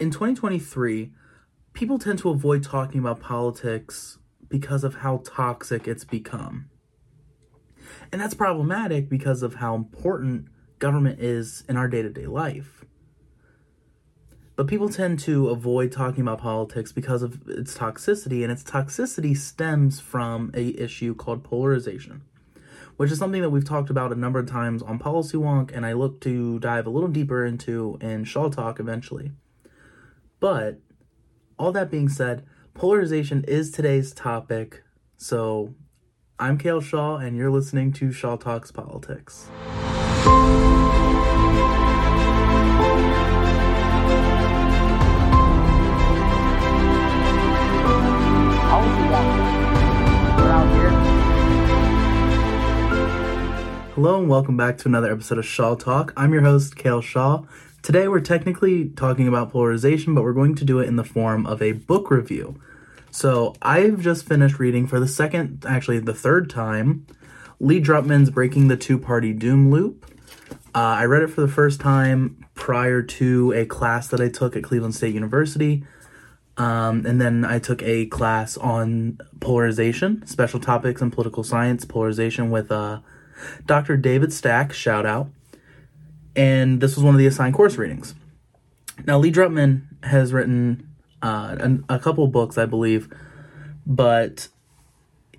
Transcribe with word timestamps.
in 0.00 0.10
2023, 0.10 1.12
people 1.74 1.98
tend 1.98 2.18
to 2.20 2.30
avoid 2.30 2.64
talking 2.64 2.98
about 2.98 3.20
politics 3.20 4.18
because 4.48 4.82
of 4.82 4.96
how 4.96 5.22
toxic 5.24 5.86
it's 5.86 6.04
become. 6.04 6.70
And 8.10 8.20
that's 8.20 8.34
problematic 8.34 9.10
because 9.10 9.42
of 9.42 9.56
how 9.56 9.74
important 9.74 10.46
government 10.78 11.20
is 11.20 11.64
in 11.68 11.76
our 11.76 11.86
day 11.86 12.00
to 12.00 12.08
day 12.08 12.26
life. 12.26 12.84
But 14.56 14.66
people 14.66 14.88
tend 14.88 15.20
to 15.20 15.48
avoid 15.50 15.92
talking 15.92 16.22
about 16.22 16.40
politics 16.40 16.92
because 16.92 17.22
of 17.22 17.46
its 17.46 17.76
toxicity, 17.76 18.42
and 18.42 18.50
its 18.50 18.62
toxicity 18.62 19.36
stems 19.36 20.00
from 20.00 20.50
a 20.54 20.68
issue 20.78 21.14
called 21.14 21.44
polarization, 21.44 22.22
which 22.96 23.10
is 23.10 23.18
something 23.18 23.42
that 23.42 23.50
we've 23.50 23.64
talked 23.64 23.90
about 23.90 24.12
a 24.12 24.16
number 24.16 24.38
of 24.38 24.46
times 24.46 24.82
on 24.82 24.98
Policy 24.98 25.36
Wonk, 25.36 25.74
and 25.74 25.86
I 25.86 25.92
look 25.92 26.20
to 26.22 26.58
dive 26.58 26.86
a 26.86 26.90
little 26.90 27.08
deeper 27.08 27.44
into 27.44 27.98
in 28.00 28.24
Shaw 28.24 28.48
Talk 28.48 28.80
eventually. 28.80 29.32
But 30.40 30.80
all 31.58 31.70
that 31.72 31.90
being 31.90 32.08
said, 32.08 32.46
polarization 32.72 33.44
is 33.46 33.70
today's 33.70 34.14
topic. 34.14 34.82
So 35.18 35.74
I'm 36.38 36.56
Cael 36.56 36.82
Shaw, 36.82 37.18
and 37.18 37.36
you're 37.36 37.50
listening 37.50 37.92
to 37.92 38.10
Shaw 38.10 38.36
Talks 38.36 38.72
Politics. 38.72 39.50
Hello 53.94 54.18
and 54.18 54.30
welcome 54.30 54.56
back 54.56 54.78
to 54.78 54.88
another 54.88 55.12
episode 55.12 55.36
of 55.36 55.44
Shaw 55.44 55.74
Talk. 55.74 56.14
I'm 56.16 56.32
your 56.32 56.40
host, 56.40 56.76
Cael 56.76 57.02
Shaw. 57.02 57.42
Today 57.82 58.08
we're 58.08 58.20
technically 58.20 58.90
talking 58.90 59.26
about 59.26 59.52
polarization, 59.52 60.14
but 60.14 60.22
we're 60.22 60.34
going 60.34 60.54
to 60.56 60.66
do 60.66 60.80
it 60.80 60.88
in 60.88 60.96
the 60.96 61.04
form 61.04 61.46
of 61.46 61.62
a 61.62 61.72
book 61.72 62.10
review. 62.10 62.60
So 63.10 63.54
I've 63.62 64.00
just 64.00 64.26
finished 64.26 64.58
reading 64.58 64.86
for 64.86 65.00
the 65.00 65.08
second, 65.08 65.64
actually 65.66 65.98
the 65.98 66.12
third 66.12 66.50
time, 66.50 67.06
Lee 67.58 67.80
Drutman's 67.80 68.28
Breaking 68.28 68.68
the 68.68 68.76
Two 68.76 68.98
Party 68.98 69.32
Doom 69.32 69.70
Loop. 69.70 70.04
Uh, 70.74 70.78
I 70.78 71.06
read 71.06 71.22
it 71.22 71.28
for 71.28 71.40
the 71.40 71.48
first 71.48 71.80
time 71.80 72.44
prior 72.54 73.00
to 73.00 73.52
a 73.52 73.64
class 73.64 74.08
that 74.08 74.20
I 74.20 74.28
took 74.28 74.56
at 74.56 74.62
Cleveland 74.62 74.94
State 74.94 75.14
University. 75.14 75.82
Um, 76.58 77.06
and 77.06 77.18
then 77.18 77.46
I 77.46 77.58
took 77.58 77.82
a 77.82 78.04
class 78.06 78.58
on 78.58 79.18
polarization, 79.40 80.26
special 80.26 80.60
topics 80.60 81.00
in 81.00 81.10
political 81.10 81.42
science, 81.42 81.86
polarization 81.86 82.50
with 82.50 82.70
uh, 82.70 83.00
Dr. 83.64 83.96
David 83.96 84.34
Stack, 84.34 84.74
shout 84.74 85.06
out. 85.06 85.30
And 86.36 86.80
this 86.80 86.96
was 86.96 87.04
one 87.04 87.14
of 87.14 87.18
the 87.18 87.26
assigned 87.26 87.54
course 87.54 87.76
readings. 87.76 88.14
Now, 89.06 89.18
Lee 89.18 89.32
Drutman 89.32 90.04
has 90.04 90.32
written 90.32 90.88
uh, 91.22 91.56
a, 91.88 91.94
a 91.94 91.98
couple 91.98 92.26
books, 92.28 92.56
I 92.58 92.66
believe, 92.66 93.08
but 93.86 94.48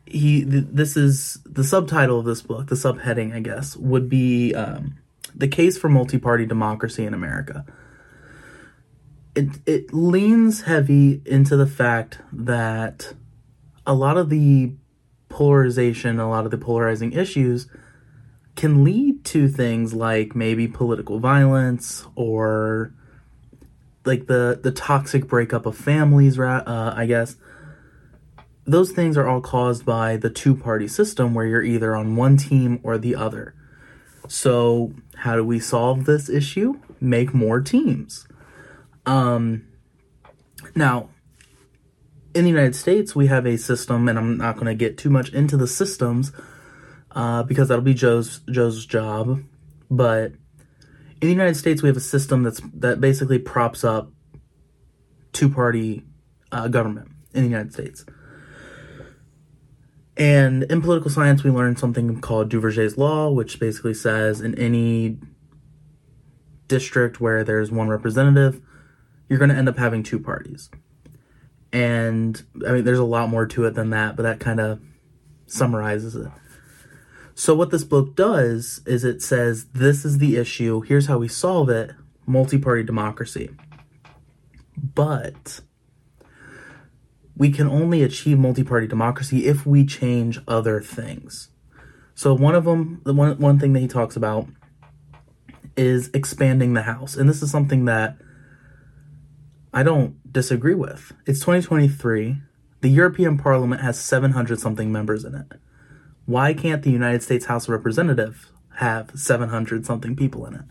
he 0.05 0.43
th- 0.43 0.65
this 0.69 0.97
is 0.97 1.39
the 1.45 1.63
subtitle 1.63 2.19
of 2.19 2.25
this 2.25 2.41
book, 2.41 2.67
the 2.67 2.75
subheading, 2.75 3.33
I 3.33 3.39
guess, 3.39 3.77
would 3.77 4.09
be 4.09 4.53
um, 4.53 4.97
the 5.33 5.47
case 5.47 5.77
for 5.77 5.89
multi-party 5.89 6.45
democracy 6.45 7.05
in 7.05 7.13
America. 7.13 7.65
It 9.35 9.59
it 9.65 9.93
leans 9.93 10.63
heavy 10.63 11.21
into 11.25 11.55
the 11.55 11.67
fact 11.67 12.19
that 12.33 13.13
a 13.87 13.93
lot 13.93 14.17
of 14.17 14.29
the 14.29 14.73
polarization, 15.29 16.19
a 16.19 16.29
lot 16.29 16.45
of 16.45 16.51
the 16.51 16.57
polarizing 16.57 17.13
issues 17.13 17.67
can 18.61 18.83
lead 18.83 19.25
to 19.25 19.47
things 19.47 19.91
like 19.91 20.35
maybe 20.35 20.67
political 20.67 21.19
violence 21.19 22.05
or 22.13 22.93
like 24.05 24.27
the 24.27 24.59
the 24.61 24.71
toxic 24.71 25.27
breakup 25.27 25.65
of 25.65 25.75
families 25.75 26.37
uh, 26.37 26.93
i 26.95 27.07
guess. 27.07 27.37
Those 28.63 28.91
things 28.91 29.17
are 29.17 29.27
all 29.27 29.41
caused 29.41 29.83
by 29.83 30.15
the 30.15 30.29
two 30.29 30.55
party 30.55 30.87
system 30.87 31.33
where 31.33 31.47
you're 31.47 31.63
either 31.63 31.95
on 31.95 32.15
one 32.15 32.37
team 32.37 32.79
or 32.83 32.99
the 32.99 33.15
other. 33.15 33.55
So 34.27 34.93
how 35.15 35.35
do 35.35 35.43
we 35.43 35.59
solve 35.59 36.05
this 36.05 36.29
issue? 36.29 36.79
Make 36.99 37.33
more 37.33 37.61
teams. 37.61 38.27
Um 39.07 39.65
now 40.75 41.09
in 42.35 42.43
the 42.43 42.51
united 42.51 42.75
states 42.75 43.15
we 43.15 43.25
have 43.25 43.45
a 43.47 43.57
system 43.57 44.07
and 44.07 44.17
i'm 44.17 44.37
not 44.37 44.53
going 44.53 44.67
to 44.67 44.75
get 44.75 44.97
too 44.97 45.09
much 45.09 45.33
into 45.33 45.57
the 45.57 45.67
systems 45.67 46.31
uh, 47.15 47.43
because 47.43 47.67
that'll 47.67 47.83
be 47.83 47.93
Joe's 47.93 48.39
Joe's 48.49 48.85
job. 48.85 49.43
But 49.89 50.33
in 51.21 51.27
the 51.27 51.29
United 51.29 51.55
States, 51.55 51.81
we 51.81 51.87
have 51.87 51.97
a 51.97 52.01
system 52.01 52.43
that's 52.43 52.61
that 52.73 53.01
basically 53.01 53.39
props 53.39 53.83
up 53.83 54.11
two 55.33 55.49
party 55.49 56.03
uh, 56.51 56.67
government 56.67 57.09
in 57.33 57.43
the 57.43 57.49
United 57.49 57.73
States. 57.73 58.05
And 60.17 60.63
in 60.63 60.81
political 60.81 61.09
science, 61.09 61.43
we 61.43 61.51
learned 61.51 61.79
something 61.79 62.19
called 62.21 62.51
Duverger's 62.51 62.97
law, 62.97 63.31
which 63.31 63.59
basically 63.59 63.93
says 63.93 64.41
in 64.41 64.55
any 64.55 65.17
district 66.67 67.19
where 67.19 67.43
there's 67.43 67.71
one 67.71 67.87
representative, 67.87 68.61
you're 69.29 69.39
going 69.39 69.49
to 69.49 69.55
end 69.55 69.69
up 69.69 69.77
having 69.77 70.03
two 70.03 70.19
parties. 70.19 70.69
And 71.73 72.41
I 72.67 72.73
mean, 72.73 72.83
there's 72.83 72.99
a 72.99 73.03
lot 73.03 73.29
more 73.29 73.45
to 73.47 73.65
it 73.65 73.73
than 73.73 73.91
that, 73.91 74.15
but 74.15 74.23
that 74.23 74.39
kind 74.39 74.59
of 74.59 74.81
summarizes 75.47 76.15
it. 76.15 76.31
So, 77.41 77.55
what 77.55 77.71
this 77.71 77.83
book 77.83 78.15
does 78.15 78.81
is 78.85 79.03
it 79.03 79.23
says, 79.23 79.65
this 79.73 80.05
is 80.05 80.19
the 80.19 80.37
issue, 80.37 80.81
here's 80.81 81.07
how 81.07 81.17
we 81.17 81.27
solve 81.27 81.71
it 81.71 81.89
multi 82.27 82.59
party 82.59 82.83
democracy. 82.83 83.49
But 84.77 85.61
we 87.35 87.49
can 87.49 87.67
only 87.67 88.03
achieve 88.03 88.37
multi 88.37 88.63
party 88.63 88.85
democracy 88.85 89.47
if 89.47 89.65
we 89.65 89.87
change 89.87 90.37
other 90.47 90.81
things. 90.81 91.49
So, 92.13 92.31
one 92.35 92.53
of 92.53 92.65
them, 92.65 93.01
the 93.05 93.13
one, 93.15 93.39
one 93.39 93.57
thing 93.57 93.73
that 93.73 93.79
he 93.79 93.87
talks 93.87 94.15
about 94.15 94.47
is 95.75 96.11
expanding 96.13 96.75
the 96.75 96.83
House. 96.83 97.15
And 97.15 97.27
this 97.27 97.41
is 97.41 97.49
something 97.49 97.85
that 97.85 98.17
I 99.73 99.81
don't 99.81 100.31
disagree 100.31 100.75
with. 100.75 101.11
It's 101.25 101.39
2023. 101.39 102.37
The 102.81 102.89
European 102.89 103.39
Parliament 103.39 103.81
has 103.81 103.99
700 103.99 104.59
something 104.59 104.91
members 104.91 105.25
in 105.25 105.33
it 105.33 105.59
why 106.31 106.53
can't 106.53 106.83
the 106.83 106.91
United 106.91 107.21
States 107.21 107.45
House 107.45 107.65
of 107.65 107.69
Representatives 107.69 108.47
have 108.77 109.11
700 109.13 109.85
something 109.85 110.15
people 110.15 110.45
in 110.45 110.55
it? 110.55 110.65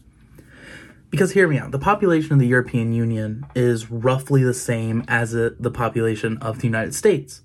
Because 1.10 1.32
hear 1.32 1.48
me 1.48 1.59
out, 1.59 1.72
the 1.72 1.78
population 1.78 2.32
of 2.32 2.38
the 2.38 2.47
European 2.47 2.93
Union 2.93 3.44
is 3.54 3.91
roughly 3.91 4.44
the 4.44 4.54
same 4.54 5.04
as 5.09 5.32
the 5.32 5.72
population 5.72 6.38
of 6.38 6.60
the 6.60 6.66
United 6.66 6.94
States. 6.94 7.43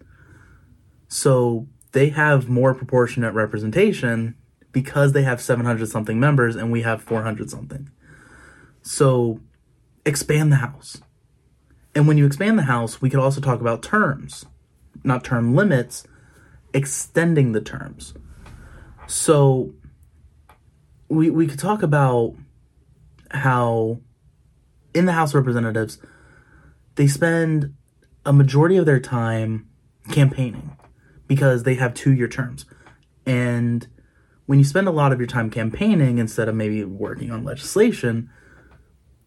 So 1.07 1.67
they 1.91 2.09
have 2.09 2.47
more 2.47 2.75
proportionate 2.75 3.33
representation 3.33 4.35
because 4.71 5.13
they 5.13 5.23
have 5.23 5.41
700 5.41 5.87
something 5.89 6.19
members 6.19 6.55
and 6.55 6.71
we 6.71 6.83
have 6.83 7.01
400 7.01 7.49
something. 7.49 7.89
So 8.81 9.39
expand 10.05 10.51
the 10.51 10.57
House. 10.57 11.01
And 11.95 12.07
when 12.07 12.17
you 12.17 12.25
expand 12.25 12.59
the 12.59 12.63
House, 12.63 13.01
we 13.01 13.09
could 13.09 13.19
also 13.19 13.41
talk 13.41 13.61
about 13.61 13.81
terms, 13.81 14.45
not 15.03 15.23
term 15.23 15.55
limits, 15.55 16.05
extending 16.75 17.53
the 17.53 17.61
terms. 17.61 18.13
So 19.07 19.73
we 21.07 21.29
we 21.29 21.47
could 21.47 21.59
talk 21.59 21.81
about 21.81 22.35
how 23.31 24.01
in 24.93 25.05
the 25.05 25.13
House 25.13 25.31
of 25.31 25.35
Representatives 25.35 25.97
they 26.95 27.07
spend 27.07 27.73
a 28.25 28.33
majority 28.33 28.77
of 28.77 28.85
their 28.85 28.99
time 28.99 29.67
campaigning 30.11 30.77
because 31.27 31.63
they 31.63 31.75
have 31.75 31.93
two 31.93 32.13
year 32.13 32.27
terms. 32.27 32.65
And 33.25 33.87
when 34.45 34.59
you 34.59 34.65
spend 34.65 34.87
a 34.87 34.91
lot 34.91 35.11
of 35.11 35.19
your 35.19 35.27
time 35.27 35.49
campaigning 35.49 36.17
instead 36.17 36.47
of 36.47 36.55
maybe 36.55 36.83
working 36.83 37.31
on 37.31 37.43
legislation, 37.43 38.29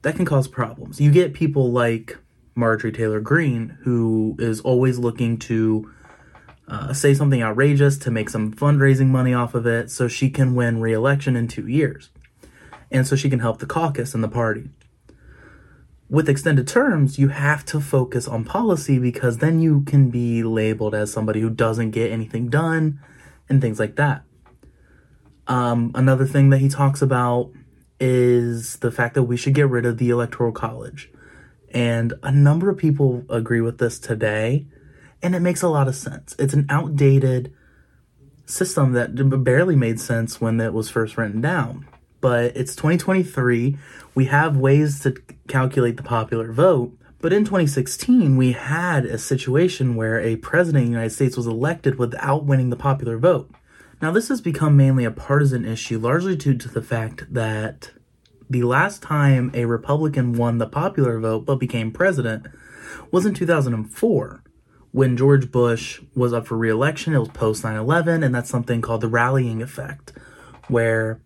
that 0.03 0.17
can 0.17 0.25
cause 0.25 0.47
problems. 0.47 1.01
You 1.01 1.11
get 1.11 1.35
people 1.35 1.73
like 1.73 2.17
Marjorie 2.55 2.93
Taylor 2.93 3.21
Greene, 3.21 3.79
who 3.83 4.37
is 4.39 4.61
always 4.61 4.99
looking 4.99 5.39
to 5.41 5.91
uh, 6.69 6.93
say 6.93 7.15
something 7.15 7.43
outrageous 7.43 7.97
to 7.99 8.11
make 8.11 8.29
some 8.29 8.53
fundraising 8.53 9.07
money 9.07 9.33
off 9.33 9.55
of 9.55 9.67
it 9.67 9.91
so 9.91 10.07
she 10.07 10.29
can 10.29 10.55
win 10.55 10.81
re-election 10.81 11.35
in 11.35 11.49
two 11.49 11.67
years. 11.67 12.11
And 12.91 13.07
so 13.07 13.17
she 13.17 13.31
can 13.31 13.41
help 13.41 13.59
the 13.59 13.67
caucus 13.67 14.15
and 14.15 14.23
the 14.23 14.29
party. 14.29 14.71
With 16.11 16.29
extended 16.29 16.69
terms 16.69 17.19
you 17.19 17.29
have 17.29 17.65
to 17.67 17.81
focus 17.81 18.29
on 18.29 18.45
policy 18.45 18.99
because 18.99 19.39
then 19.39 19.61
you 19.61 19.83
can 19.83 20.11
be 20.11 20.43
labeled 20.43 20.95
as 20.95 21.13
somebody 21.13 21.41
who 21.41 21.51
doesn't 21.51 21.91
get 21.91 22.11
anything 22.11 22.49
done 22.49 23.01
and 23.49 23.61
things 23.61 23.79
like 23.79 23.97
that. 23.97 24.23
Um, 25.47 25.91
another 25.95 26.27
thing 26.27 26.51
that 26.51 26.59
he 26.59 26.69
talks 26.69 27.01
about 27.01 27.51
is 27.99 28.77
the 28.77 28.91
fact 28.91 29.15
that 29.15 29.25
we 29.25 29.37
should 29.37 29.55
get 29.55 29.69
rid 29.69 29.87
of 29.87 29.99
the 29.99 30.11
electoral 30.11 30.53
college. 30.53 31.11
And 31.71 32.15
a 32.23 32.31
number 32.31 32.71
of 32.71 32.77
people 32.77 33.25
agree 33.29 33.61
with 33.61 33.79
this 33.79 33.99
today 33.99 34.67
and 35.23 35.35
it 35.35 35.41
makes 35.41 35.63
a 35.63 35.69
lot 35.69 35.89
of 35.89 35.97
sense. 35.97 36.35
It's 36.39 36.55
an 36.55 36.67
outdated 36.69 37.53
system 38.47 38.93
that 38.93 39.15
barely 39.45 39.77
made 39.77 40.01
sense 40.01 40.41
when 40.41 40.61
it 40.61 40.73
was 40.73 40.89
first 40.91 41.17
written 41.17 41.41
down. 41.41 41.87
But 42.21 42.57
it's 42.57 42.75
2023. 42.75 43.77
We 44.15 44.25
have 44.27 44.57
ways 44.57 45.01
to 45.01 45.15
calculate 45.47 45.97
the 45.97 46.03
popular 46.03 46.51
vote, 46.53 46.99
But 47.21 47.33
in 47.33 47.45
2016, 47.45 48.37
we 48.37 48.53
had 48.53 49.05
a 49.05 49.19
situation 49.19 49.97
where 49.97 50.21
a 50.21 50.37
president 50.37 50.85
of 50.85 50.89
the 50.89 50.93
United 50.93 51.11
States 51.11 51.37
was 51.37 51.49
elected 51.49 51.99
without 51.99 52.45
winning 52.45 52.71
the 52.71 52.77
popular 52.77 53.19
vote. 53.19 53.51
Now, 54.01 54.13
this 54.13 54.29
has 54.29 54.41
become 54.41 54.77
mainly 54.77 55.05
a 55.05 55.11
partisan 55.11 55.65
issue, 55.65 55.99
largely 55.99 56.37
due 56.37 56.57
to 56.57 56.69
the 56.69 56.83
fact 56.83 57.33
that 57.35 57.91
the 58.49 58.63
last 58.63 59.03
time 59.03 59.51
a 59.53 59.65
Republican 59.65 60.35
won 60.35 60.59
the 60.59 60.69
popular 60.69 61.19
vote 61.19 61.45
but 61.45 61.57
became 61.57 61.91
president 61.91 62.47
was 63.11 63.27
in 63.27 63.35
2004 63.35 64.43
when 64.99 65.17
George 65.17 65.53
Bush 65.53 66.01
was 66.17 66.33
up 66.33 66.49
for 66.49 66.57
reelection. 66.57 67.15
It 67.15 67.21
was 67.21 67.29
post 67.29 67.63
9 67.63 67.77
11, 67.77 68.25
and 68.25 68.35
that's 68.35 68.51
something 68.51 68.83
called 68.83 69.01
the 69.01 69.07
rallying 69.07 69.63
effect, 69.63 70.13
where 70.67 71.23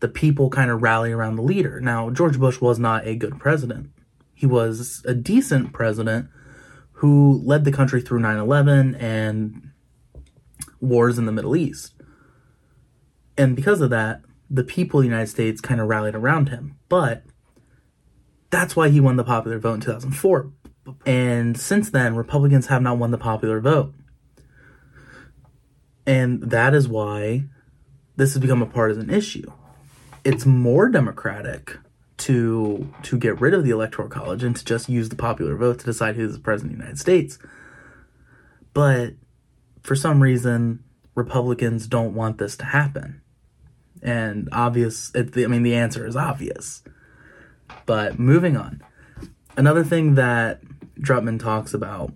the 0.00 0.08
people 0.08 0.50
kind 0.50 0.70
of 0.70 0.82
rally 0.82 1.10
around 1.10 1.36
the 1.36 1.42
leader. 1.42 1.80
Now, 1.80 2.10
George 2.10 2.38
Bush 2.38 2.60
was 2.60 2.78
not 2.78 3.06
a 3.06 3.16
good 3.16 3.38
president. 3.38 3.88
He 4.34 4.44
was 4.44 5.02
a 5.08 5.14
decent 5.14 5.72
president 5.72 6.28
who 7.00 7.40
led 7.46 7.64
the 7.64 7.72
country 7.72 8.02
through 8.02 8.18
9 8.18 8.36
11 8.36 8.96
and 8.96 9.70
wars 10.78 11.16
in 11.16 11.24
the 11.24 11.32
Middle 11.32 11.56
East. 11.56 11.94
And 13.38 13.56
because 13.56 13.80
of 13.80 13.88
that, 13.88 14.20
the 14.50 14.64
people 14.64 15.00
of 15.00 15.04
the 15.04 15.08
United 15.08 15.28
States 15.28 15.62
kind 15.62 15.80
of 15.80 15.88
rallied 15.88 16.14
around 16.14 16.50
him. 16.50 16.76
But 16.90 17.22
that's 18.50 18.76
why 18.76 18.90
he 18.90 19.00
won 19.00 19.16
the 19.16 19.24
popular 19.24 19.58
vote 19.58 19.74
in 19.76 19.80
2004. 19.80 20.52
And 21.06 21.58
since 21.58 21.90
then, 21.90 22.16
Republicans 22.16 22.66
have 22.66 22.82
not 22.82 22.98
won 22.98 23.10
the 23.10 23.18
popular 23.18 23.60
vote. 23.60 23.94
And 26.06 26.42
that 26.42 26.74
is 26.74 26.88
why 26.88 27.44
this 28.16 28.32
has 28.32 28.40
become 28.40 28.62
a 28.62 28.66
partisan 28.66 29.10
issue. 29.10 29.50
It's 30.24 30.46
more 30.46 30.88
democratic 30.88 31.78
to 32.18 32.92
to 33.02 33.18
get 33.18 33.40
rid 33.40 33.54
of 33.54 33.64
the 33.64 33.70
electoral 33.70 34.08
college 34.08 34.42
and 34.42 34.56
to 34.56 34.64
just 34.64 34.88
use 34.88 35.08
the 35.08 35.16
popular 35.16 35.54
vote 35.56 35.78
to 35.78 35.84
decide 35.84 36.16
who's 36.16 36.32
the 36.32 36.40
president 36.40 36.72
of 36.72 36.78
the 36.78 36.82
United 36.82 36.98
States. 36.98 37.38
But 38.74 39.14
for 39.82 39.94
some 39.94 40.22
reason, 40.22 40.82
Republicans 41.14 41.86
don't 41.86 42.14
want 42.14 42.38
this 42.38 42.56
to 42.56 42.64
happen. 42.64 43.22
And 44.02 44.48
obvious, 44.52 45.12
it, 45.14 45.36
I 45.36 45.46
mean, 45.46 45.62
the 45.62 45.74
answer 45.74 46.06
is 46.06 46.16
obvious. 46.16 46.82
But 47.86 48.18
moving 48.18 48.56
on. 48.56 48.82
Another 49.56 49.84
thing 49.84 50.14
that 50.14 50.60
Drutman 51.00 51.40
talks 51.40 51.74
about 51.74 52.12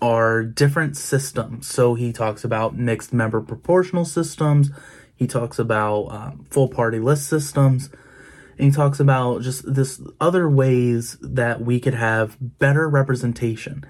are 0.00 0.42
different 0.42 0.96
systems. 0.96 1.66
So 1.68 1.94
he 1.94 2.12
talks 2.12 2.44
about 2.44 2.76
mixed 2.76 3.12
member 3.12 3.40
proportional 3.40 4.04
systems. 4.04 4.70
He 5.14 5.26
talks 5.26 5.58
about 5.58 6.06
um, 6.06 6.46
full 6.50 6.68
party 6.68 6.98
list 6.98 7.28
systems. 7.28 7.88
And 8.58 8.66
he 8.66 8.70
talks 8.72 9.00
about 9.00 9.42
just 9.42 9.72
this 9.72 10.00
other 10.20 10.48
ways 10.48 11.16
that 11.22 11.60
we 11.62 11.78
could 11.80 11.94
have 11.94 12.36
better 12.40 12.88
representation. 12.88 13.84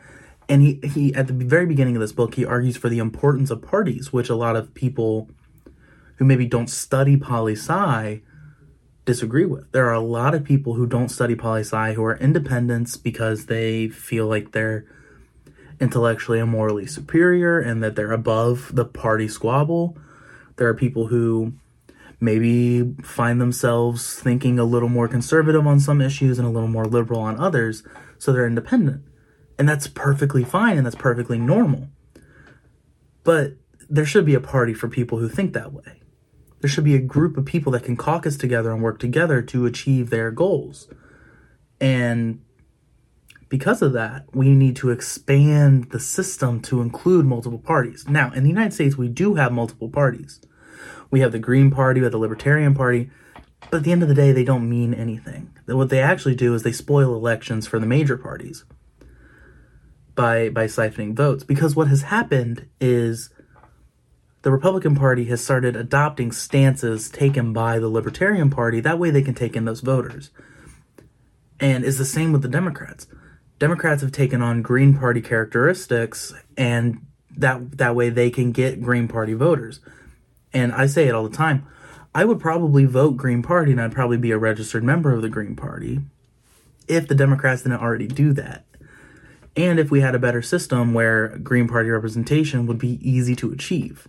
And 0.49 0.61
he, 0.61 0.81
he 0.85 1.14
at 1.14 1.28
the 1.28 1.32
very 1.32 1.67
beginning 1.67 1.96
of 1.96 2.00
this 2.00 2.12
book, 2.12 2.35
he 2.35 2.44
argues 2.44 2.76
for 2.76 2.90
the 2.90 2.99
importance 2.99 3.50
of 3.50 3.62
parties, 3.62 4.12
which 4.12 4.28
a 4.28 4.37
lot 4.37 4.55
of 4.55 4.75
people 4.75 5.31
who 6.17 6.26
maybe 6.26 6.46
don't 6.46 6.69
study 6.69 7.17
poli 7.17 7.55
sci 7.55 8.20
disagree 9.04 9.44
with. 9.44 9.70
There 9.72 9.88
are 9.88 9.94
a 9.94 10.00
lot 10.00 10.34
of 10.34 10.44
people 10.44 10.75
who 10.75 10.87
don't 10.87 11.08
study 11.08 11.34
poli 11.34 11.60
sci 11.60 11.93
who 11.94 12.04
are 12.04 12.16
independents 12.16 12.96
because 12.96 13.46
they 13.46 13.88
feel 13.88 14.26
like 14.26 14.52
they're 14.52 14.84
intellectually 15.81 16.38
and 16.38 16.50
morally 16.50 16.87
superior 16.87 17.58
and 17.58 17.82
that 17.82 17.96
they're 17.96 18.12
above 18.12 18.70
the 18.75 18.84
party 18.84 19.26
squabble. 19.26 19.96
There 20.56 20.69
are 20.69 20.75
people 20.75 21.08
who 21.08 21.54
maybe 22.20 22.94
find 23.02 23.40
themselves 23.40 24.14
thinking 24.14 24.58
a 24.58 24.64
little 24.64 24.88
more 24.88 25.08
conservative 25.08 25.66
on 25.66 25.81
some 25.81 26.00
issues 26.00 26.38
and 26.38 26.46
a 26.46 26.50
little 26.50 26.69
more 26.69 26.87
liberal 26.87 27.20
on 27.20 27.38
others, 27.40 27.82
so 28.16 28.32
they're 28.32 28.46
independent. 28.46 29.02
And 29.58 29.69
that's 29.69 29.88
perfectly 29.88 30.44
fine 30.44 30.76
and 30.76 30.87
that's 30.87 30.94
perfectly 30.94 31.38
normal. 31.38 31.88
But 33.25 33.54
there 33.90 34.06
should 34.06 34.25
be 34.25 34.34
a 34.34 34.40
party 34.40 34.75
for 34.75 34.88
people 34.88 35.19
who 35.19 35.28
think 35.28 35.52
that 35.52 35.72
way. 35.72 36.01
There 36.62 36.70
should 36.70 36.85
be 36.85 36.94
a 36.94 37.00
group 37.00 37.37
of 37.37 37.44
people 37.44 37.73
that 37.73 37.82
can 37.82 37.97
caucus 37.97 38.37
together 38.37 38.70
and 38.70 38.82
work 38.82 39.00
together 39.00 39.43
to 39.43 39.67
achieve 39.67 40.11
their 40.11 40.31
goals. 40.31 40.88
And 41.81 42.41
because 43.49 43.82
of 43.82 43.93
that, 43.94 44.26
we 44.32 44.55
need 44.55 44.76
to 44.76 44.91
expand 44.91 45.91
the 45.91 45.99
system 45.99 46.61
to 46.62 46.81
include 46.81 47.26
multiple 47.26 47.59
parties. 47.59 48.09
Now, 48.09 48.31
in 48.32 48.44
the 48.44 48.49
United 48.49 48.73
States, 48.73 48.97
we 48.97 49.09
do 49.09 49.35
have 49.35 49.53
multiple 49.53 49.91
parties. 49.91 50.41
We 51.11 51.19
have 51.19 51.32
the 51.32 51.41
Green 51.41 51.73
Party, 51.73 52.00
we 52.00 52.05
have 52.05 52.12
the 52.12 52.19
Libertarian 52.19 52.75
Party, 52.75 53.11
but 53.70 53.79
at 53.79 53.82
the 53.85 53.93
end 53.93 54.05
of 54.05 54.09
the 54.09 54.14
day, 54.14 54.31
they 54.31 54.44
don't 54.44 54.70
mean 54.70 54.94
anything. 54.94 55.50
What 55.67 55.91
they 55.91 56.00
actually 56.00 56.37
do 56.37 56.55
is 56.55 56.62
they 56.62 56.73
spoil 56.73 57.14
elections 57.14 57.67
for 57.67 57.81
the 57.81 57.87
major 57.87 58.17
parties 58.17 58.64
by 60.14 60.49
by 60.49 60.67
siphoning 60.67 61.14
votes. 61.14 61.43
Because 61.43 61.75
what 61.75 61.88
has 61.88 62.03
happened 62.03 62.69
is 62.81 63.31
the 64.42 64.50
Republican 64.50 64.96
Party 64.96 65.24
has 65.26 65.42
started 65.42 65.76
adopting 65.76 66.32
stances 66.32 67.08
taken 67.08 67.52
by 67.52 67.78
the 67.78 67.88
Libertarian 67.88 68.50
Party. 68.50 68.80
That 68.80 68.98
way 68.98 69.10
they 69.10 69.22
can 69.22 69.34
take 69.34 69.56
in 69.56 69.64
those 69.64 69.80
voters. 69.80 70.30
And 71.60 71.84
it's 71.84 71.98
the 71.98 72.04
same 72.04 72.32
with 72.32 72.42
the 72.42 72.48
Democrats. 72.48 73.06
Democrats 73.60 74.02
have 74.02 74.10
taken 74.10 74.42
on 74.42 74.62
Green 74.62 74.98
Party 74.98 75.20
characteristics 75.20 76.34
and 76.56 77.06
that 77.36 77.78
that 77.78 77.94
way 77.94 78.10
they 78.10 78.30
can 78.30 78.50
get 78.50 78.82
Green 78.82 79.06
Party 79.06 79.32
voters. 79.32 79.78
And 80.52 80.72
I 80.72 80.86
say 80.86 81.06
it 81.06 81.14
all 81.14 81.28
the 81.28 81.36
time. 81.36 81.64
I 82.14 82.24
would 82.24 82.40
probably 82.40 82.84
vote 82.84 83.16
Green 83.16 83.42
Party 83.42 83.70
and 83.70 83.80
I'd 83.80 83.92
probably 83.92 84.18
be 84.18 84.32
a 84.32 84.38
registered 84.38 84.82
member 84.82 85.14
of 85.14 85.22
the 85.22 85.28
Green 85.28 85.54
Party 85.54 86.00
if 86.88 87.06
the 87.06 87.14
Democrats 87.14 87.62
didn't 87.62 87.80
already 87.80 88.08
do 88.08 88.32
that. 88.32 88.66
And 89.56 89.78
if 89.78 89.90
we 89.90 90.00
had 90.00 90.16
a 90.16 90.18
better 90.18 90.42
system 90.42 90.94
where 90.94 91.38
Green 91.38 91.68
Party 91.68 91.90
representation 91.90 92.66
would 92.66 92.78
be 92.78 92.98
easy 93.08 93.36
to 93.36 93.52
achieve. 93.52 94.08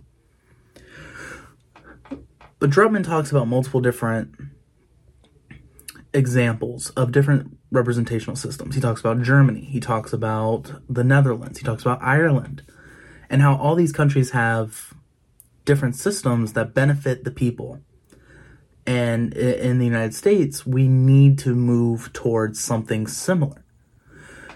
But 2.58 2.70
Drutman 2.70 3.04
talks 3.04 3.30
about 3.30 3.48
multiple 3.48 3.80
different 3.80 4.34
examples 6.12 6.90
of 6.90 7.12
different 7.12 7.58
representational 7.70 8.36
systems. 8.36 8.74
He 8.74 8.80
talks 8.80 9.00
about 9.00 9.20
Germany, 9.22 9.64
he 9.64 9.80
talks 9.80 10.12
about 10.12 10.72
the 10.88 11.04
Netherlands, 11.04 11.58
he 11.58 11.64
talks 11.64 11.82
about 11.82 12.00
Ireland, 12.00 12.62
and 13.28 13.42
how 13.42 13.56
all 13.56 13.74
these 13.74 13.92
countries 13.92 14.30
have 14.30 14.94
different 15.64 15.96
systems 15.96 16.52
that 16.52 16.74
benefit 16.74 17.24
the 17.24 17.30
people. 17.30 17.80
And 18.86 19.34
in 19.34 19.78
the 19.78 19.86
United 19.86 20.14
States, 20.14 20.66
we 20.66 20.88
need 20.88 21.38
to 21.40 21.54
move 21.54 22.12
towards 22.12 22.60
something 22.60 23.06
similar. 23.06 23.64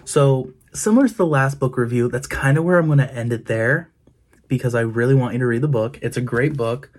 So, 0.05 0.53
similar 0.73 1.07
to 1.07 1.13
the 1.13 1.25
last 1.25 1.59
book 1.59 1.77
review, 1.77 2.09
that's 2.09 2.27
kind 2.27 2.57
of 2.57 2.63
where 2.63 2.77
I'm 2.77 2.85
going 2.85 2.99
to 2.99 3.13
end 3.13 3.33
it 3.33 3.47
there 3.47 3.91
because 4.47 4.75
I 4.75 4.81
really 4.81 5.15
want 5.15 5.33
you 5.33 5.39
to 5.39 5.47
read 5.47 5.61
the 5.61 5.67
book. 5.67 5.99
It's 6.01 6.17
a 6.17 6.21
great 6.21 6.55
book. 6.55 6.91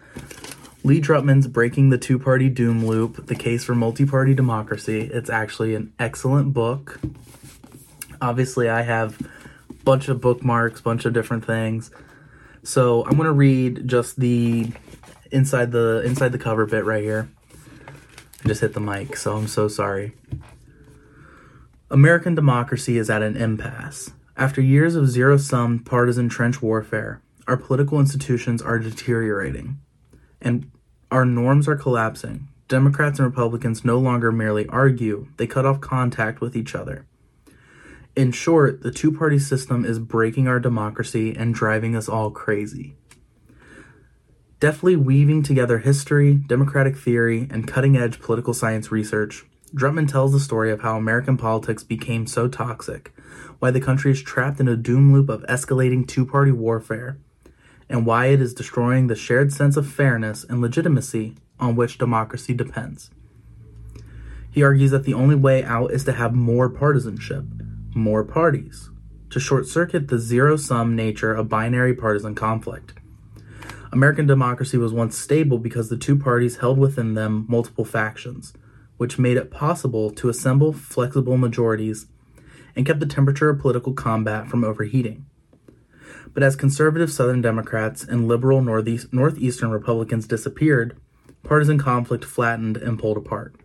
Lee 0.83 1.01
Drutman's 1.01 1.47
Breaking 1.47 1.91
the 1.91 1.99
Two 1.99 2.19
Party 2.19 2.49
Doom 2.49 2.87
Loop 2.87 3.27
The 3.27 3.35
Case 3.35 3.65
for 3.65 3.75
Multi 3.75 4.07
Party 4.07 4.33
Democracy. 4.33 5.03
It's 5.13 5.29
actually 5.29 5.75
an 5.75 5.93
excellent 5.99 6.55
book. 6.55 6.99
Obviously, 8.23 8.71
I 8.71 8.81
have 8.81 9.21
a 9.21 9.75
bunch 9.85 10.09
of 10.09 10.23
bookmarks, 10.23 10.81
bunch 10.81 11.05
of 11.05 11.13
different 11.13 11.45
things. 11.45 11.91
So 12.63 13.05
I'm 13.05 13.19
gonna 13.19 13.31
read 13.31 13.89
just 13.89 14.19
the 14.19 14.73
inside 15.31 15.71
the 15.71 16.01
inside 16.03 16.33
the 16.33 16.39
cover 16.39 16.65
bit 16.65 16.87
right 16.87 17.03
here. 17.03 17.31
I 18.43 18.49
just 18.49 18.63
hit 18.63 18.73
the 18.73 18.81
mic, 18.81 19.19
so 19.19 19.37
I'm 19.37 19.49
so 19.49 19.69
sorry. 19.69 20.13
American 21.91 22.35
democracy 22.35 22.97
is 22.97 23.11
at 23.11 23.23
an 23.23 23.37
impasse. 23.37 24.13
After 24.35 24.63
years 24.63 24.95
of 24.95 25.11
zero 25.11 25.37
sum 25.37 25.81
partisan 25.81 26.31
trench 26.31 26.63
warfare, 26.63 27.21
our 27.47 27.59
political 27.59 28.01
institutions 28.01 28.63
are 28.63 28.79
deteriorating 28.79 29.79
and 30.41 30.71
our 31.11 31.25
norms 31.25 31.69
are 31.69 31.77
collapsing. 31.77 32.49
Democrats 32.69 33.19
and 33.19 33.27
Republicans 33.27 33.85
no 33.85 33.99
longer 33.99 34.31
merely 34.31 34.67
argue, 34.69 35.27
they 35.37 35.47
cut 35.47 35.67
off 35.67 35.81
contact 35.81 36.41
with 36.41 36.57
each 36.57 36.75
other. 36.75 37.05
In 38.15 38.33
short, 38.33 38.83
the 38.83 38.93
two 38.93 39.13
party 39.13 39.39
system 39.39 39.85
is 39.85 39.99
breaking 39.99 40.47
our 40.47 40.61
democracy 40.61 41.35
and 41.37 41.55
driving 41.55 41.97
us 41.97 42.09
all 42.09 42.31
crazy. 42.31 42.95
Deftly 44.61 44.95
weaving 44.95 45.43
together 45.43 45.79
history, 45.79 46.35
democratic 46.35 46.97
theory, 46.97 47.49
and 47.51 47.67
cutting 47.67 47.97
edge 47.97 48.21
political 48.21 48.53
science 48.53 48.93
research, 48.93 49.47
Drutman 49.75 50.11
tells 50.11 50.33
the 50.33 50.41
story 50.41 50.71
of 50.71 50.83
how 50.83 50.97
American 50.97 51.37
politics 51.37 51.83
became 51.83 52.27
so 52.27 52.47
toxic, 52.47 53.15
why 53.59 53.71
the 53.71 53.81
country 53.81 54.11
is 54.11 54.23
trapped 54.23 54.61
in 54.61 54.69
a 54.69 54.77
doom 54.77 55.13
loop 55.13 55.29
of 55.29 55.43
escalating 55.45 56.07
two 56.07 56.27
party 56.27 56.53
warfare, 56.53 57.17
and 57.91 58.07
why 58.07 58.27
it 58.27 58.41
is 58.41 58.55
destroying 58.55 59.09
the 59.09 59.17
shared 59.17 59.53
sense 59.53 59.77
of 59.77 59.87
fairness 59.87 60.45
and 60.45 60.61
legitimacy 60.61 61.35
on 61.59 61.77
which 61.77 61.99
democracy 61.99 62.55
depends. 62.55 63.11
He 64.51 64.63
argues 64.63 64.93
that 64.93 65.05
the 65.05 65.15
only 65.15 65.35
way 65.35 65.63
out 65.65 65.91
is 65.91 66.05
to 66.05 66.13
have 66.13 66.33
more 66.33 66.71
partisanship, 66.71 67.45
more 67.95 68.25
parties, 68.25 68.91
to 69.31 69.41
short 69.41 69.67
circuit 69.67 70.09
the 70.09 70.19
zero 70.19 70.57
sum 70.57 70.97
nature 70.97 71.35
of 71.35 71.49
binary 71.49 71.95
partisan 71.95 72.35
conflict. 72.35 72.95
American 73.93 74.27
democracy 74.27 74.79
was 74.79 74.93
once 74.93 75.19
stable 75.19 75.59
because 75.59 75.89
the 75.89 75.97
two 75.97 76.17
parties 76.17 76.59
held 76.59 76.79
within 76.79 77.15
them 77.15 77.45
multiple 77.49 77.85
factions, 77.85 78.53
which 78.97 79.19
made 79.19 79.37
it 79.37 79.51
possible 79.51 80.11
to 80.13 80.29
assemble 80.29 80.73
flexible 80.73 81.37
majorities 81.37 82.07
and 82.77 82.87
kept 82.87 83.01
the 83.01 83.07
temperature 83.07 83.49
of 83.49 83.59
political 83.59 83.93
combat 83.93 84.49
from 84.49 84.63
overheating. 84.63 85.27
But 86.33 86.43
as 86.43 86.57
conservative 86.57 87.11
Southern 87.11 87.43
Democrats 87.43 88.05
and 88.05 88.29
liberal 88.29 88.63
Northeast, 88.63 89.13
Northeastern 89.13 89.71
Republicans 89.71 90.27
disappeared, 90.27 90.97
partisan 91.43 91.79
conflict 91.79 92.25
flattened 92.25 92.77
and 92.77 92.99
pulled 92.99 93.17
apart. 93.17 93.57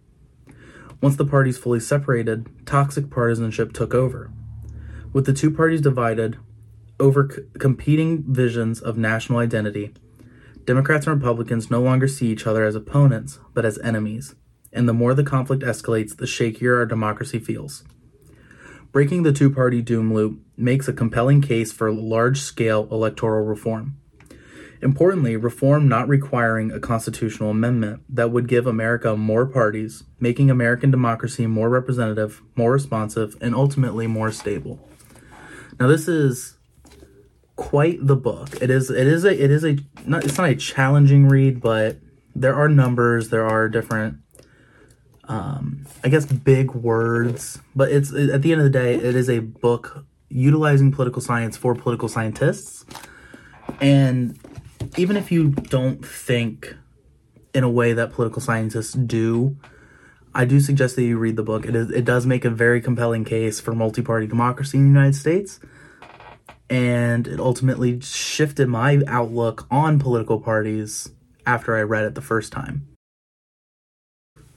Once 1.01 1.15
the 1.15 1.25
parties 1.25 1.57
fully 1.57 1.79
separated, 1.79 2.47
toxic 2.65 3.09
partisanship 3.09 3.73
took 3.73 3.93
over. 3.93 4.31
With 5.13 5.25
the 5.25 5.33
two 5.33 5.51
parties 5.51 5.81
divided 5.81 6.37
over 6.99 7.29
c- 7.31 7.41
competing 7.59 8.23
visions 8.23 8.81
of 8.81 8.97
national 8.97 9.39
identity, 9.39 9.93
Democrats 10.65 11.05
and 11.05 11.15
Republicans 11.15 11.69
no 11.69 11.81
longer 11.81 12.07
see 12.07 12.27
each 12.27 12.47
other 12.47 12.65
as 12.65 12.75
opponents, 12.75 13.39
but 13.53 13.65
as 13.65 13.77
enemies. 13.79 14.35
And 14.73 14.89
the 14.89 14.93
more 14.93 15.13
the 15.13 15.23
conflict 15.23 15.63
escalates, 15.63 16.17
the 16.17 16.25
shakier 16.25 16.79
our 16.79 16.85
democracy 16.85 17.39
feels. 17.39 17.83
Breaking 18.95 19.23
the 19.23 19.33
two 19.33 19.49
party 19.49 19.81
doom 19.81 20.13
loop 20.13 20.39
makes 20.55 20.87
a 20.87 20.93
compelling 20.93 21.41
case 21.41 21.73
for 21.73 21.91
large 21.91 22.39
scale 22.39 22.87
electoral 22.89 23.45
reform. 23.45 23.97
Importantly, 24.81 25.35
reform 25.35 25.89
not 25.89 26.07
requiring 26.07 26.71
a 26.71 26.79
constitutional 26.79 27.49
amendment 27.49 28.03
that 28.07 28.31
would 28.31 28.47
give 28.47 28.65
America 28.65 29.17
more 29.17 29.45
parties, 29.45 30.05
making 30.21 30.49
American 30.49 30.91
democracy 30.91 31.45
more 31.45 31.67
representative, 31.67 32.41
more 32.55 32.71
responsive, 32.71 33.35
and 33.41 33.53
ultimately 33.53 34.07
more 34.07 34.31
stable. 34.31 34.79
Now, 35.77 35.87
this 35.87 36.07
is 36.07 36.55
quite 37.57 37.97
the 37.99 38.15
book. 38.15 38.61
It 38.61 38.69
is. 38.69 38.89
It 38.89 39.07
is 39.07 39.25
a. 39.25 39.43
It 39.43 39.51
is 39.51 39.65
a. 39.65 39.75
Not. 40.05 40.23
It's 40.23 40.37
not 40.37 40.47
a 40.47 40.55
challenging 40.55 41.27
read, 41.27 41.59
but 41.59 41.97
there 42.33 42.55
are 42.55 42.69
numbers. 42.69 43.27
There 43.27 43.45
are 43.45 43.67
different. 43.67 44.19
Um, 45.27 45.85
I 46.03 46.09
guess 46.09 46.25
big 46.25 46.71
words, 46.71 47.59
but 47.75 47.91
it's 47.91 48.13
at 48.13 48.41
the 48.43 48.51
end 48.51 48.61
of 48.61 48.65
the 48.65 48.69
day, 48.69 48.95
it 48.95 49.15
is 49.15 49.29
a 49.29 49.39
book 49.39 50.05
utilizing 50.29 50.91
political 50.91 51.21
science 51.21 51.57
for 51.57 51.73
political 51.73 52.07
scientists, 52.07 52.85
and 53.81 54.37
even 54.97 55.17
if 55.17 55.31
you 55.31 55.49
don't 55.49 56.05
think 56.05 56.75
in 57.53 57.63
a 57.63 57.69
way 57.69 57.93
that 57.93 58.11
political 58.11 58.41
scientists 58.41 58.93
do, 58.93 59.57
I 60.33 60.45
do 60.45 60.59
suggest 60.59 60.97
that 60.97 61.03
you 61.03 61.17
read 61.17 61.37
the 61.37 61.43
book. 61.43 61.65
It 61.65 61.75
is 61.75 61.89
it 61.89 62.05
does 62.05 62.25
make 62.25 62.45
a 62.45 62.49
very 62.49 62.81
compelling 62.81 63.23
case 63.23 63.59
for 63.59 63.73
multi-party 63.73 64.27
democracy 64.27 64.77
in 64.77 64.83
the 64.83 64.99
United 64.99 65.15
States. 65.15 65.59
And 66.69 67.27
it 67.27 67.39
ultimately 67.39 68.01
shifted 68.01 68.67
my 68.67 69.01
outlook 69.07 69.67
on 69.71 69.99
political 69.99 70.39
parties 70.39 71.09
after 71.45 71.77
I 71.77 71.81
read 71.81 72.03
it 72.03 72.15
the 72.15 72.21
first 72.21 72.51
time. 72.51 72.94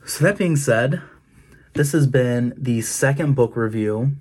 So 0.08 0.24
that 0.24 0.38
being 0.38 0.56
said, 0.56 1.02
this 1.74 1.92
has 1.92 2.06
been 2.06 2.54
the 2.56 2.80
second 2.80 3.34
book 3.34 3.54
review 3.54 4.16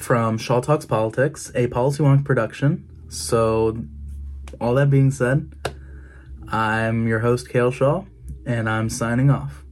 from 0.00 0.36
Shaw 0.36 0.60
Talks 0.60 0.84
Politics, 0.84 1.52
a 1.54 1.68
Policy 1.68 2.02
Wonk 2.02 2.24
production. 2.24 2.84
So 3.08 3.84
all 4.60 4.74
that 4.74 4.90
being 4.90 5.12
said, 5.12 5.54
I'm 6.48 7.06
your 7.06 7.20
host, 7.20 7.48
Cael 7.48 7.72
Shaw, 7.72 8.04
and 8.46 8.68
I'm 8.68 8.90
signing 8.90 9.30
off. 9.30 9.63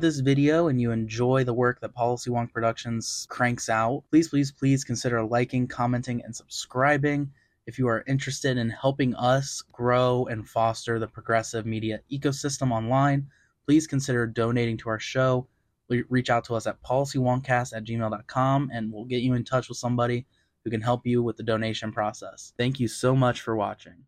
This 0.00 0.20
video 0.20 0.68
and 0.68 0.80
you 0.80 0.92
enjoy 0.92 1.44
the 1.44 1.52
work 1.52 1.80
that 1.80 1.94
Policy 1.94 2.30
Wonk 2.30 2.52
Productions 2.52 3.26
cranks 3.28 3.68
out, 3.68 4.02
please, 4.10 4.28
please, 4.28 4.50
please 4.50 4.84
consider 4.84 5.22
liking, 5.22 5.66
commenting, 5.66 6.22
and 6.24 6.34
subscribing. 6.34 7.30
If 7.66 7.78
you 7.78 7.86
are 7.88 8.04
interested 8.06 8.56
in 8.56 8.70
helping 8.70 9.14
us 9.14 9.62
grow 9.72 10.26
and 10.26 10.48
foster 10.48 10.98
the 10.98 11.06
progressive 11.06 11.66
media 11.66 12.00
ecosystem 12.10 12.72
online, 12.72 13.28
please 13.66 13.86
consider 13.86 14.26
donating 14.26 14.76
to 14.78 14.88
our 14.88 14.98
show. 14.98 15.46
Reach 15.88 16.30
out 16.30 16.44
to 16.44 16.54
us 16.54 16.66
at 16.66 16.82
policywonkcast 16.82 17.76
at 17.76 17.84
gmail.com 17.84 18.70
and 18.72 18.92
we'll 18.92 19.04
get 19.04 19.22
you 19.22 19.34
in 19.34 19.44
touch 19.44 19.68
with 19.68 19.78
somebody 19.78 20.26
who 20.64 20.70
can 20.70 20.80
help 20.80 21.06
you 21.06 21.22
with 21.22 21.36
the 21.36 21.42
donation 21.42 21.92
process. 21.92 22.52
Thank 22.56 22.80
you 22.80 22.88
so 22.88 23.14
much 23.14 23.40
for 23.40 23.56
watching. 23.56 24.04